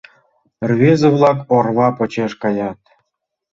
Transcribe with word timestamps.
Рвезе-влак 0.69 1.39
орва 1.57 1.87
почеш 1.97 2.33
каят. 2.41 2.79